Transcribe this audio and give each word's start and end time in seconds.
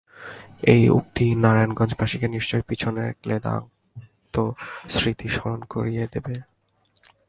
এই 0.73 0.83
উক্তি 0.89 1.25
নারায়ণগঞ্জবাসীকে 1.43 2.27
নিশ্চয়ই 2.27 2.67
পেছনের 2.67 3.09
ক্লেদাক্ত 3.21 4.35
স্মৃতি 4.89 5.27
স্মরণ 5.29 5.61
করিয়ে 5.73 6.03
দেবে। 6.13 6.35